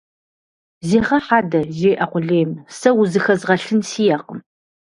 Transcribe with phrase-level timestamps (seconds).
[0.87, 4.39] Зегъэхь адэ!- жеӀэ къулейм.- Сэ узыхэзгъэлъын сиӀэкъым.